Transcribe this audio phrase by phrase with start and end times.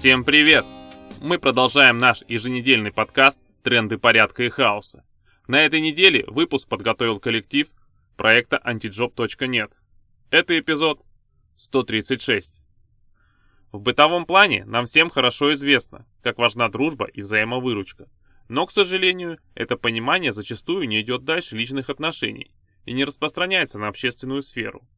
[0.00, 0.64] Всем привет!
[1.20, 5.04] Мы продолжаем наш еженедельный подкаст «Тренды порядка и хаоса».
[5.46, 7.68] На этой неделе выпуск подготовил коллектив
[8.16, 9.72] проекта antijob.net.
[10.30, 11.02] Это эпизод
[11.56, 12.54] 136.
[13.72, 18.08] В бытовом плане нам всем хорошо известно, как важна дружба и взаимовыручка.
[18.48, 22.52] Но, к сожалению, это понимание зачастую не идет дальше личных отношений
[22.86, 24.88] и не распространяется на общественную сферу.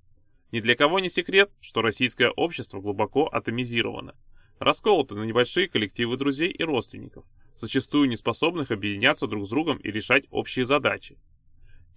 [0.53, 4.15] Ни для кого не секрет, что российское общество глубоко атомизировано,
[4.63, 9.91] расколото на небольшие коллективы друзей и родственников, зачастую не способных объединяться друг с другом и
[9.91, 11.19] решать общие задачи.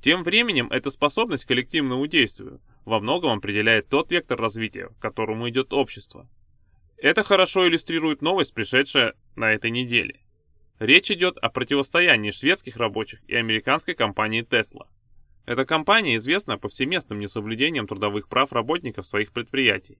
[0.01, 5.49] Тем временем эта способность к коллективному действию во многом определяет тот вектор развития, к которому
[5.49, 6.29] идет общество.
[6.97, 10.21] Это хорошо иллюстрирует новость, пришедшая на этой неделе.
[10.79, 14.87] Речь идет о противостоянии шведских рабочих и американской компании Tesla.
[15.45, 19.97] Эта компания известна повсеместным несоблюдением трудовых прав работников своих предприятий.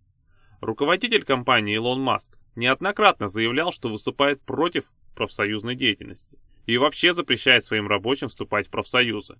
[0.61, 7.88] Руководитель компании Илон Маск неоднократно заявлял, что выступает против профсоюзной деятельности и вообще запрещает своим
[7.88, 9.38] рабочим вступать в профсоюзы.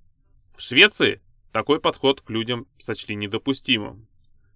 [0.56, 4.08] В Швеции такой подход к людям сочли недопустимым.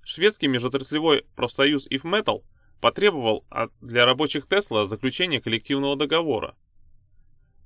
[0.03, 2.43] Шведский межотраслевой профсоюз If Metal
[2.81, 3.45] потребовал
[3.81, 6.55] для рабочих Тесла заключения коллективного договора.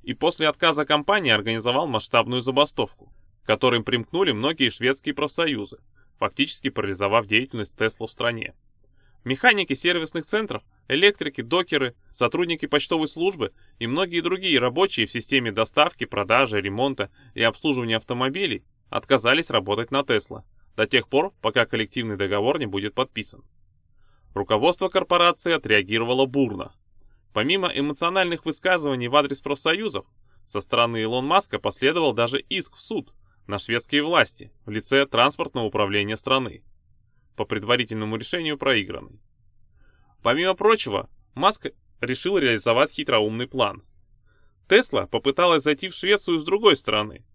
[0.02, 3.14] И после отказа компании организовал масштабную забастовку,
[3.44, 5.78] к которым примкнули многие шведские профсоюзы,
[6.18, 8.54] фактически парализовав деятельность Тесла в стране.
[9.24, 16.06] Механики сервисных центров, электрики, докеры, сотрудники почтовой службы и многие другие рабочие в системе доставки,
[16.06, 20.44] продажи, ремонта и обслуживания автомобилей отказались работать на Тесла
[20.76, 23.44] до тех пор, пока коллективный договор не будет подписан.
[24.34, 26.74] Руководство корпорации отреагировало бурно.
[27.32, 30.06] Помимо эмоциональных высказываний в адрес профсоюзов,
[30.46, 33.14] со стороны Илон Маска последовал даже иск в суд
[33.48, 36.64] на шведские власти в лице транспортного управления страны
[37.36, 39.20] по предварительному решению проигранный.
[40.22, 41.68] Помимо прочего, Маск
[42.00, 43.84] решил реализовать хитроумный план.
[44.70, 47.26] Тесла попыталась зайти в Швецию с другой стороны.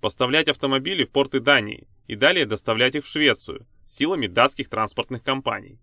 [0.00, 5.78] Поставлять автомобили в порты Дании и далее доставлять их в Швецию силами датских транспортных компаний.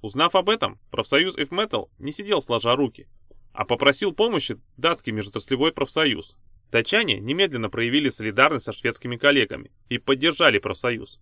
[0.00, 3.08] Узнав об этом, профсоюз F-Metal не сидел сложа руки,
[3.52, 6.36] а попросил помощи датский межотраслевой профсоюз.
[6.70, 11.18] Датчане немедленно проявили солидарность со шведскими коллегами и поддержали профсоюз.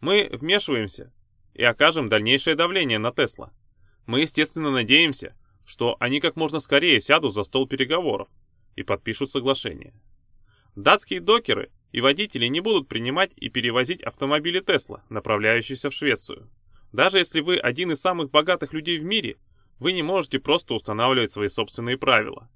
[0.00, 1.12] Мы вмешиваемся
[1.54, 3.52] и окажем дальнейшее давление на Тесла.
[4.06, 5.34] Мы, естественно, надеемся,
[5.64, 8.28] что они как можно скорее сядут за стол переговоров
[8.76, 9.94] и подпишут соглашение.
[10.76, 16.50] Датские докеры и водители не будут принимать и перевозить автомобили Тесла, направляющиеся в Швецию.
[16.92, 19.38] Даже если вы один из самых богатых людей в мире,
[19.78, 22.50] вы не можете просто устанавливать свои собственные правила.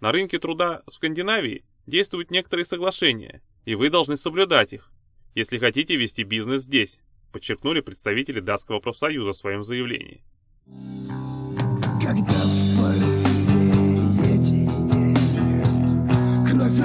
[0.00, 4.92] На рынке труда в Скандинавии действуют некоторые соглашения, и вы должны соблюдать их,
[5.36, 6.98] если хотите вести бизнес здесь,
[7.30, 10.22] подчеркнули представители датского профсоюза в своем заявлении.
[12.02, 13.68] Когда в порыве
[14.32, 15.14] единения
[16.48, 16.80] кровь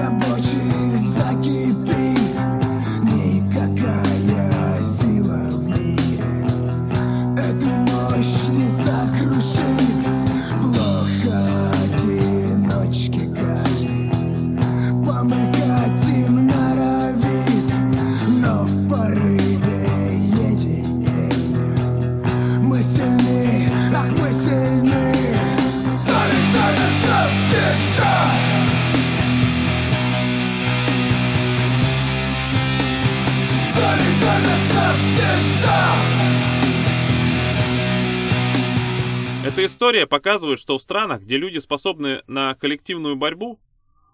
[39.44, 43.60] Эта история показывает, что в странах, где люди способны на коллективную борьбу,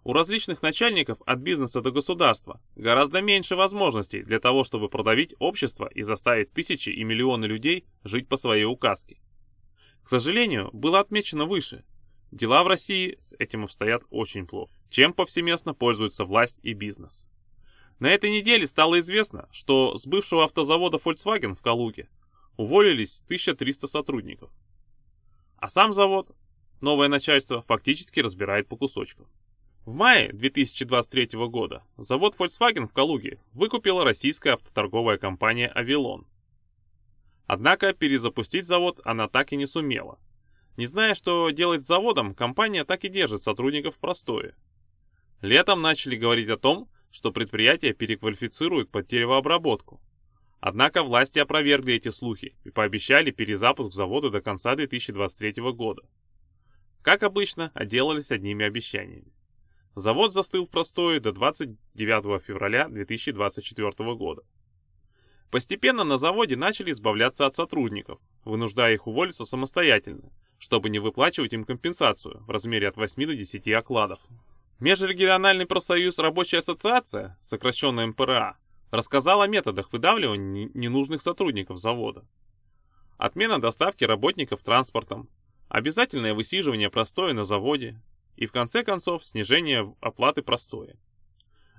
[0.04, 5.90] у различных начальников от бизнеса до государства гораздо меньше возможностей для того, чтобы продавить общество
[5.94, 9.20] и заставить тысячи и миллионы людей жить по своей указке.
[10.04, 11.84] К сожалению, было отмечено выше,
[12.32, 17.28] дела в России с этим обстоят очень плохо, чем повсеместно пользуются власть и бизнес.
[18.00, 22.10] На этой неделе стало известно, что с бывшего автозавода Volkswagen в Калуге
[22.56, 24.52] уволились 1300 сотрудников.
[25.58, 26.36] А сам завод,
[26.80, 29.28] новое начальство, фактически разбирает по кусочкам.
[29.86, 36.28] В мае 2023 года завод Volkswagen в Калуге выкупила российская автоторговая компания «Авилон».
[37.48, 40.20] Однако перезапустить завод она так и не сумела.
[40.76, 44.56] Не зная, что делать с заводом, компания так и держит сотрудников в простое.
[45.42, 50.02] Летом начали говорить о том, что предприятие переквалифицируют под деревообработку.
[50.60, 56.04] Однако власти опровергли эти слухи и пообещали перезапуск завода до конца 2023 года.
[57.02, 59.32] Как обычно, отделались одними обещаниями.
[59.96, 64.44] Завод застыл в простое до 29 февраля 2024 года.
[65.50, 71.64] Постепенно на заводе начали избавляться от сотрудников, вынуждая их уволиться самостоятельно, чтобы не выплачивать им
[71.64, 74.20] компенсацию в размере от 8 до 10 окладов.
[74.80, 78.58] Межрегиональный профсоюз Рабочая ассоциация, сокращенная МПРА,
[78.92, 82.28] рассказал о методах выдавливания ненужных сотрудников завода.
[83.18, 85.30] Отмена доставки работников транспортом,
[85.68, 88.00] обязательное высиживание простоя на заводе
[88.36, 90.96] и, в конце концов, снижение оплаты простоя.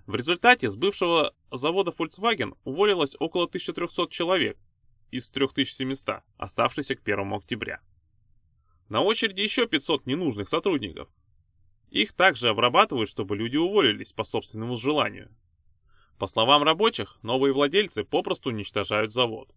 [0.07, 4.59] В результате с бывшего завода Volkswagen уволилось около 1300 человек
[5.13, 7.81] из 3700, оставшихся к 1 октября.
[8.89, 11.09] На очереди еще 500 ненужных сотрудников.
[11.91, 15.31] Их также обрабатывают, чтобы люди уволились по собственному желанию.
[16.19, 19.55] По словам рабочих, новые владельцы попросту уничтожают завод.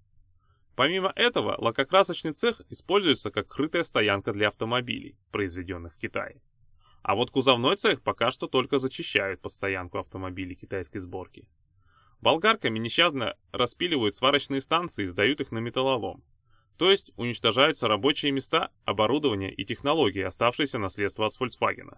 [0.75, 6.41] Помимо этого, лакокрасочный цех используется как крытая стоянка для автомобилей, произведенных в Китае.
[7.01, 11.47] А вот кузовной цех пока что только зачищают под стоянку автомобилей китайской сборки.
[12.21, 16.23] Болгарками несчастно распиливают сварочные станции и сдают их на металлолом.
[16.77, 21.97] То есть уничтожаются рабочие места, оборудование и технологии, оставшиеся наследство от Volkswagen.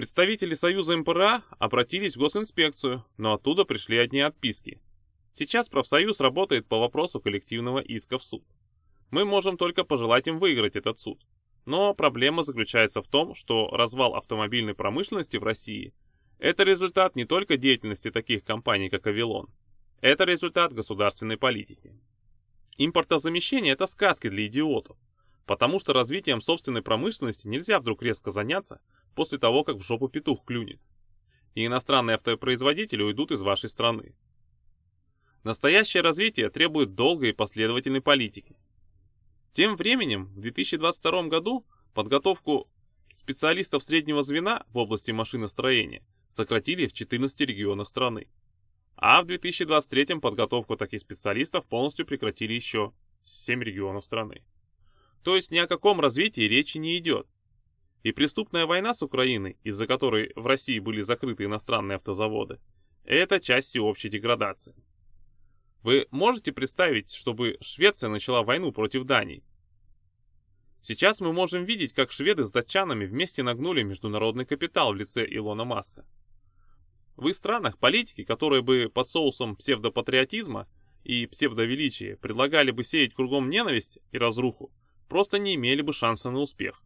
[0.00, 4.80] Представители Союза МПРА обратились в госинспекцию, но оттуда пришли одни отписки.
[5.30, 8.42] Сейчас профсоюз работает по вопросу коллективного иска в суд.
[9.10, 11.20] Мы можем только пожелать им выиграть этот суд.
[11.66, 15.92] Но проблема заключается в том, что развал автомобильной промышленности в России–
[16.38, 19.50] это результат не только деятельности таких компаний, как Авилон.
[20.00, 21.92] Это результат государственной политики.
[22.78, 24.96] Импортозамещение– это сказки для идиотов,
[25.50, 28.80] потому что развитием собственной промышленности нельзя вдруг резко заняться
[29.16, 30.80] после того, как в жопу петух клюнет.
[31.56, 34.14] И иностранные автопроизводители уйдут из вашей страны.
[35.42, 38.56] Настоящее развитие требует долгой и последовательной политики.
[39.52, 42.70] Тем временем, в 2022 году подготовку
[43.12, 48.28] специалистов среднего звена в области машиностроения сократили в 14 регионах страны.
[48.94, 52.92] А в 2023 подготовку таких специалистов полностью прекратили еще
[53.24, 54.44] 7 регионов страны.
[55.22, 57.26] То есть ни о каком развитии речи не идет.
[58.02, 62.58] И преступная война с Украиной, из-за которой в России были закрыты иностранные автозаводы,
[63.04, 64.74] это часть всеобщей деградации.
[65.82, 69.42] Вы можете представить, чтобы Швеция начала войну против Дании?
[70.82, 75.64] Сейчас мы можем видеть, как шведы с датчанами вместе нагнули международный капитал в лице Илона
[75.64, 76.06] Маска.
[77.16, 80.68] В их странах политики, которые бы под соусом псевдопатриотизма
[81.04, 84.72] и псевдовеличия предлагали бы сеять кругом ненависть и разруху,
[85.10, 86.82] просто не имели бы шанса на успех.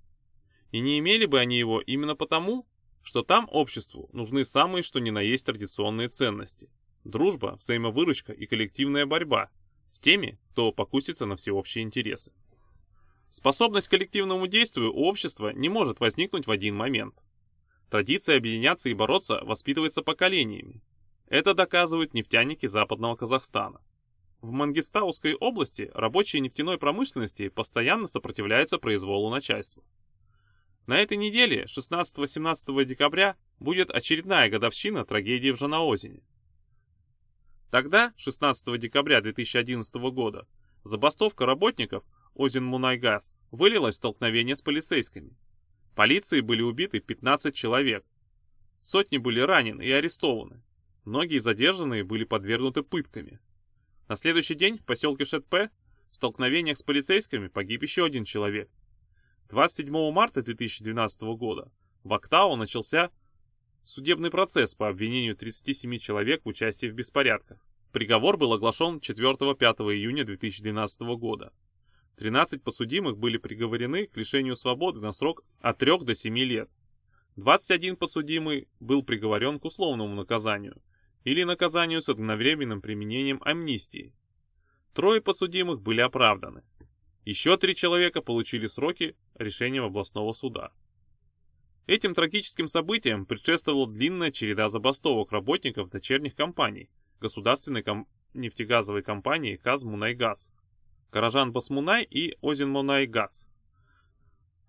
[0.73, 2.67] И не имели бы они его именно потому,
[3.03, 6.69] что там обществу нужны самые что ни на есть традиционные ценности–
[7.05, 9.51] дружба, взаимовыручка и коллективная борьба
[9.87, 12.33] с теми, кто покусится на всеобщие интересы.
[13.29, 17.15] Способность к коллективному действию у общества не может возникнуть в один момент.
[17.91, 20.83] Традиция объединяться и бороться воспитывается поколениями.
[21.29, 23.81] Это доказывают нефтяники западного Казахстана.
[24.45, 29.83] В Мангистауской области рабочие нефтяной промышленности постоянно сопротивляются произволу начальства.
[30.87, 36.21] На этой неделе, 16-18 декабря, будет очередная годовщина трагедии в Жанаозене.
[37.71, 40.47] Тогда, 16 декабря 2011 года,
[40.85, 42.05] забастовка работников
[42.35, 45.39] Озин Мунайгаз вылилась в столкновение с полицейскими.
[45.95, 48.05] Полиции были убиты 15 человек.
[48.83, 50.63] Сотни были ранены и арестованы.
[51.07, 53.41] Многие задержанные были подвергнуты пытками.
[54.09, 55.71] На следующий день в поселке Шетпе
[56.11, 58.71] в столкновениях с полицейскими погиб еще один человек.
[59.49, 63.11] 27 марта 2012 года в Актау начался
[63.85, 67.59] Судебный процесс по обвинению 37 человек в участии в беспорядках.
[67.93, 69.59] Приговор был оглашен 4-5
[69.93, 71.53] июня 2012 года.
[72.17, 76.71] 13 подсудимых были приговорены к лишению свободы на срок от 3 до 7 лет.
[77.37, 80.81] 21 подсудимый был приговорен к условному наказанию
[81.25, 84.15] или наказанию с одновременным применением амнистии.
[84.93, 86.63] Трое подсудимых были оправданы.
[87.25, 90.73] Еще три человека получили сроки решением областного суда.
[91.87, 96.91] Этим трагическим событиям предшествовала длинная череда забастовок работников дочерних компаний
[97.21, 98.07] государственной ком...
[98.35, 100.51] нефтегазовой компании «Казмунайгаз»,
[101.11, 103.47] «Каражан Басмунай» и «Озин Мунайгаз».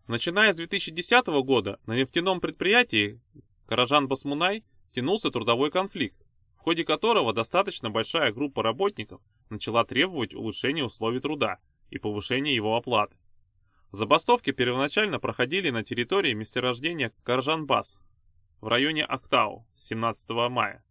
[0.08, 3.20] Начиная с 2010 года на нефтяном предприятии
[3.66, 6.25] «Каражан Басмунай» тянулся трудовой конфликт,
[6.66, 11.60] ходе которого достаточно большая группа работников начала требовать улучшения условий труда
[11.92, 13.16] и повышения его оплаты.
[13.92, 18.00] Забастовки первоначально проходили на территории месторождения Каржанбас
[18.62, 20.84] в районе Актау с 17 мая.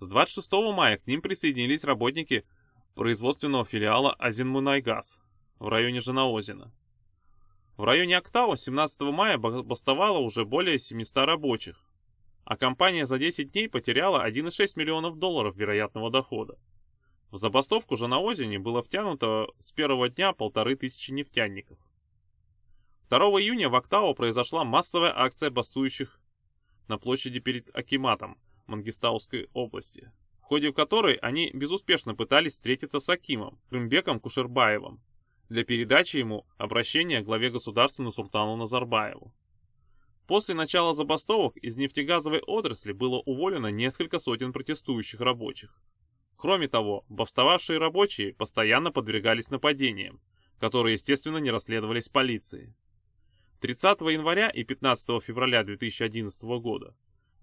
[0.00, 2.46] С 26 мая к ним присоединились работники
[2.94, 5.18] производственного филиала Азинмунайгаз
[5.58, 6.72] в районе Жанаозина.
[7.76, 11.85] В районе Актау 17 мая бастовало уже более 700 рабочих,
[12.46, 16.56] а компания за 10 дней потеряла 1,6 миллионов долларов вероятного дохода.
[17.32, 21.76] В забастовку Жанаозине было втянуто с первого дня полторы тысячи нефтяников.
[23.10, 26.20] 2 июня в Октау произошла массовая акция бастующих
[26.86, 28.38] на площади перед Акиматом
[28.68, 35.00] Мангистауской области, в ходе которой они безуспешно пытались встретиться с Акимом Крымбеком Кушербаевым
[35.48, 39.34] для передачи ему обращения главе государства Нусултану Назарбаеву.
[40.26, 45.80] После начала забастовок из нефтегазовой отрасли было уволено несколько сотен протестующих рабочих.
[46.36, 50.20] Кроме того, бастовавшие рабочие постоянно подвергались нападениям,
[50.58, 52.74] которые, естественно, не расследовались полицией.
[53.60, 56.94] 30 января и 15 февраля 2011 года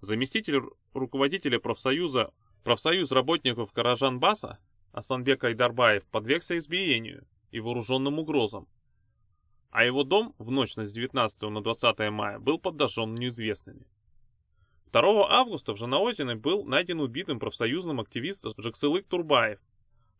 [0.01, 0.61] заместитель
[0.93, 4.59] руководителя профсоюза профсоюз работников Каражан-Баса
[4.91, 8.67] Асланбек Айдарбаев подвергся избиению и вооруженным угрозам,
[9.73, 13.87] а его дом в ночь с 19 на 20 мая был подожжен неизвестными.
[14.91, 19.59] 2 августа в Жанаозине был найден убитым профсоюзным активистом Жаксылык Турбаев,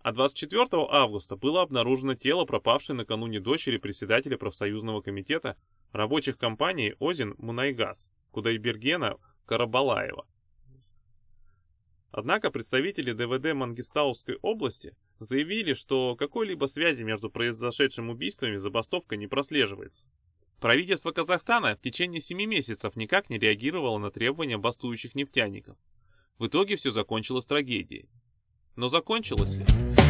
[0.01, 5.55] а 24 августа было обнаружено тело пропавшей накануне дочери председателя профсоюзного комитета
[5.91, 10.25] рабочих компаний Озин Мунайгаз Кудайбергена Карабалаева.
[12.13, 19.25] Однако представители ДВД Мангистауской области заявили, что какой-либо связи между произошедшим убийствами и забастовкой не
[19.25, 20.05] прослеживается.
[20.60, 25.75] Правительство Казахстана в течение 7 месяцев никак не реагировало на требования бастующих нефтяников.
[26.38, 28.08] В итоге все закончилось трагедией.
[28.75, 29.65] Но закончилось ли?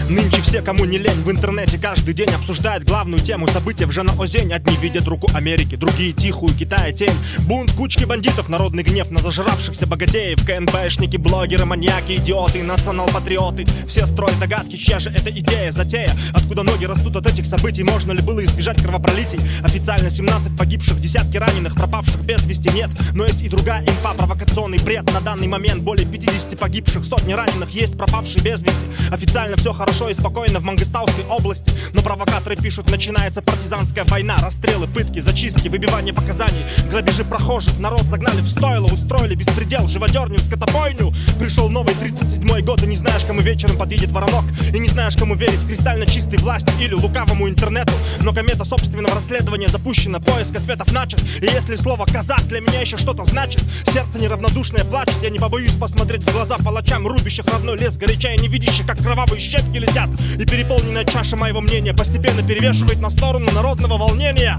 [0.09, 4.51] Нынче все, кому не лень, в интернете каждый день обсуждают главную тему события в Жанаозень.
[4.51, 7.15] Одни видят руку Америки, другие тихую Китая тень.
[7.47, 10.45] Бунт, кучки бандитов, народный гнев на зажравшихся богатеев.
[10.45, 13.65] КНБшники, блогеры, маньяки, идиоты, национал-патриоты.
[13.87, 16.13] Все строят догадки, чья же это идея, затея.
[16.33, 19.39] Откуда ноги растут от этих событий, можно ли было избежать кровопролитий?
[19.63, 22.89] Официально 17 погибших, десятки раненых, пропавших без вести нет.
[23.13, 25.09] Но есть и другая инфа, провокационный бред.
[25.13, 28.77] На данный момент более 50 погибших, сотни раненых, есть пропавшие без вести.
[29.09, 31.71] Официально все хорошо хорошо и спокойно в Мангостауской области.
[31.93, 36.65] Но провокаторы пишут, начинается партизанская война Расстрелы, пытки, зачистки, выбивание показаний.
[36.89, 41.13] Грабежи прохожих, народ загнали в стойло Устроили беспредел, живодерню, скотобойню.
[41.39, 44.45] Пришел новый 37-й год И не знаешь, кому вечером подъедет воронок.
[44.73, 47.93] И не знаешь, кому верить, кристально чистой власти Или лукавому интернету.
[48.21, 51.21] Но комета собственного расследования запущена Поиск ответов начат.
[51.39, 53.61] И если слово «казак» для меня еще что-то значит
[53.93, 55.15] Сердце неравнодушное плачет.
[55.21, 59.39] Я не побоюсь посмотреть в глаза палачам Рубящих родной лес, горячая не видящих, как кровавые
[59.39, 60.09] щепки летят
[60.39, 64.57] И переполненная чаша моего мнения Постепенно перевешивает на сторону народного волнения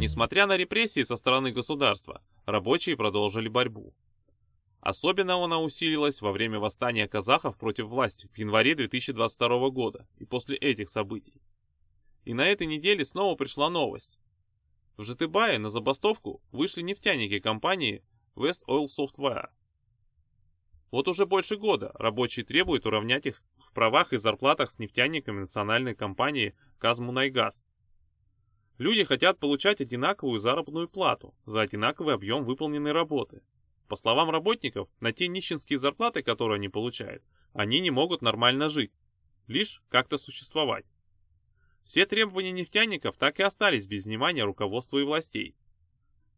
[0.00, 3.94] Несмотря на репрессии со стороны государства, рабочие продолжили борьбу.
[4.80, 10.56] Особенно она усилилась во время восстания казахов против власти в январе 2022 года и после
[10.56, 11.42] этих событий.
[12.24, 14.18] И на этой неделе снова пришла новость.
[14.96, 18.02] В Житыбае на забастовку вышли нефтяники компании
[18.34, 19.50] West Oil Software.
[20.90, 25.94] Вот уже больше года рабочие требуют уравнять их в правах и зарплатах с нефтяниками национальной
[25.94, 27.64] компании «Казмунайгаз».
[28.78, 33.42] Люди хотят получать одинаковую заработную плату за одинаковый объем выполненной работы.
[33.88, 38.92] По словам работников, на те нищенские зарплаты, которые они получают, они не могут нормально жить,
[39.46, 40.86] лишь как-то существовать.
[41.84, 45.56] Все требования нефтяников так и остались без внимания руководства и властей.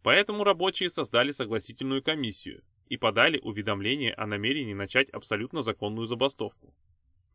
[0.02, 6.74] Поэтому рабочие создали согласительную комиссию, и подали уведомление о намерении начать абсолютно законную забастовку.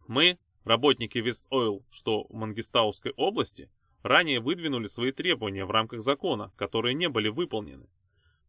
[0.06, 3.72] Мы, работники West Oil, что в Мангистауской области,
[4.04, 7.90] ранее выдвинули свои требования в рамках закона, которые не были выполнены.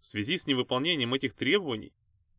[0.03, 1.95] В связи с невыполнением этих требований,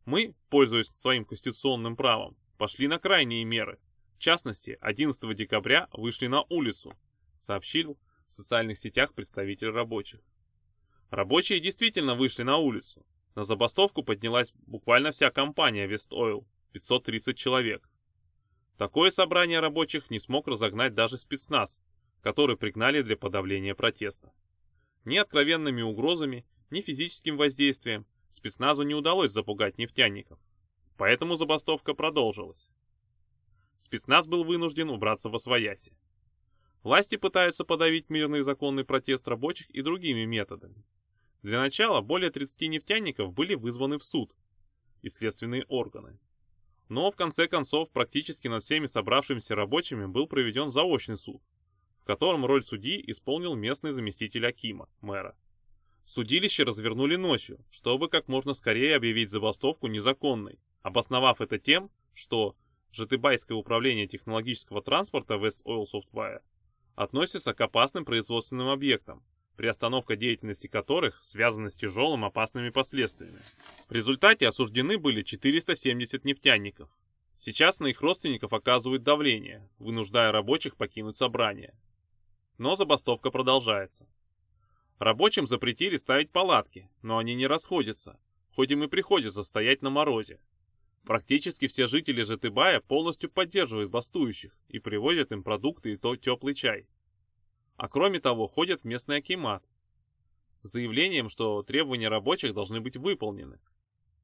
[0.05, 3.79] мы, пользуясь своим конституционным правом, пошли на крайние меры.
[4.17, 6.95] В частности, 11 декабря вышли на улицу,
[7.39, 7.97] сообщил
[8.27, 10.19] в социальных сетях представитель рабочих.
[11.09, 13.03] Рабочие действительно вышли на улицу,
[13.39, 17.89] на забастовку поднялась буквально вся компания West Oil, 530 человек.
[18.77, 21.79] Такое собрание рабочих не смог разогнать даже спецназ,
[22.21, 24.33] который пригнали для подавления протеста.
[25.05, 30.37] Ни откровенными угрозами, ни физическим воздействием спецназу не удалось запугать нефтяников.
[30.97, 32.69] Поэтому забастовка продолжилась.
[33.77, 35.97] Спецназ был вынужден убраться во свояси.
[36.83, 40.83] Власти пытаются подавить мирный законный протест рабочих и другими методами.
[41.41, 44.35] Для начала более 30 нефтяников были вызваны в суд
[45.01, 46.19] и следственные органы.
[46.89, 51.41] Но в конце концов практически над всеми собравшимися рабочими был проведен заочный суд,
[52.01, 55.37] в котором роль судьи исполнил местный заместитель Акима, мэра.
[56.05, 62.55] Судилище развернули ночью, чтобы как можно скорее объявить забастовку незаконной, обосновав это тем, что
[62.91, 66.41] Житыбайское управление технологического транспорта West Oil Software
[66.95, 69.23] относится к опасным производственным объектам,
[69.59, 73.41] приостановка деятельности которых связана с тяжелым опасными последствиями.
[73.89, 76.89] В результате осуждены были 470 нефтяников.
[77.35, 81.75] Сейчас на их родственников оказывают давление, вынуждая рабочих покинуть собрание.
[82.57, 84.07] Но забастовка продолжается.
[84.97, 88.17] Рабочим запретили ставить палатки, но они не расходятся,
[88.55, 90.39] хоть им и приходится стоять на морозе.
[91.03, 96.87] Практически все жители Житыбая полностью поддерживают бастующих и привозят им продукты и то теплый чай.
[97.79, 99.63] А кроме того, ходят в местный акимат
[100.63, 103.57] с заявлением, что требования рабочих должны быть выполнены.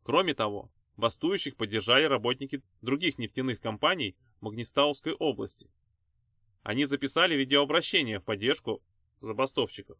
[0.04, 5.72] Кроме того, бастующих поддержали работники других нефтяных компаний Магнистауской области.
[6.64, 8.84] Они записали видеообращение в поддержку
[9.22, 9.98] забастовщиков.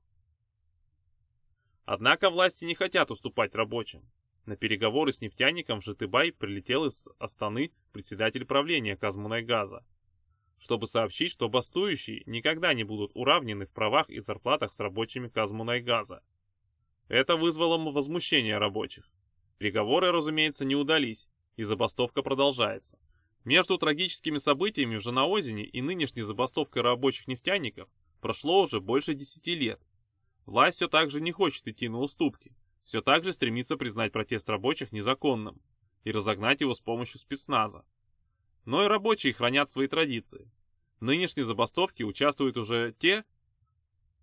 [1.86, 4.04] Однако власти не хотят уступать рабочим.
[4.46, 9.86] На переговоры с нефтяником в Житыбай прилетел из Астаны председатель правления Казмунайгаза,
[10.58, 16.24] чтобы сообщить, что бастующие никогда не будут уравнены в правах и зарплатах с рабочими Казмунайгаза.
[17.08, 19.10] Это вызвало возмущение рабочих.
[19.58, 23.00] Переговоры, разумеется, не удались, и забастовка продолжается.
[23.44, 29.80] Между трагическими событиями в Жанаозене и нынешней забастовкой рабочих нефтяников прошло уже больше десяти лет.
[30.46, 34.50] Власть все так же не хочет идти на уступки, все так же стремится признать протест
[34.50, 35.62] рабочих незаконным
[36.04, 37.86] и разогнать его с помощью спецназа.
[38.66, 40.52] Но и рабочие хранят свои традиции.
[41.00, 43.24] В нынешней забастовке участвуют уже те,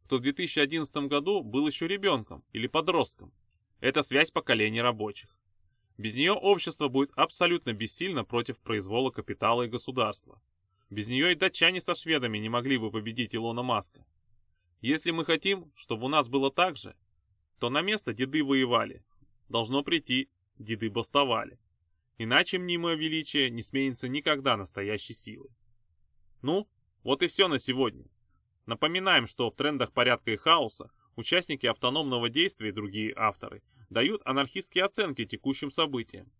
[0.04, 3.32] кто в 2011 году был еще ребенком или подростком.
[3.80, 5.36] Это связь поколений рабочих.
[5.96, 10.40] Без нее общество будет абсолютно бессильно против произвола капитала и государства.
[10.90, 14.04] Без нее и датчане со шведами не могли бы победить Илона Маска.
[14.80, 16.96] Если мы хотим, чтобы у нас было так же,
[17.58, 19.04] то на место деды воевали.
[19.48, 21.58] Должно прийти, деды бастовали.
[22.22, 25.50] Иначе мнимое величие не сменится никогда настоящей силой.
[26.40, 26.68] Ну,
[27.02, 28.04] вот и все на сегодня.
[28.64, 33.60] Напоминаем, что в трендах порядка и хаоса участники автономного действия и другие авторы
[33.90, 36.30] дают анархистские оценки текущим событиям.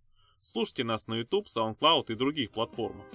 [0.41, 3.07] Слушайте нас на YouTube, SoundCloud и других платформах.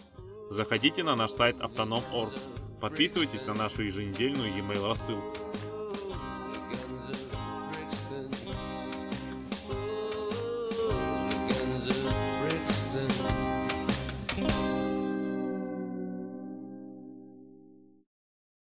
[0.50, 2.34] Заходите на наш сайт autonom.org.
[2.82, 5.47] Подписывайтесь на нашу еженедельную e-mail рассылку.